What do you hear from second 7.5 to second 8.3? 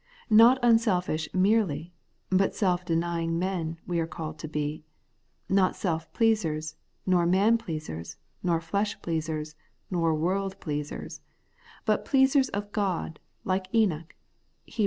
pleasers,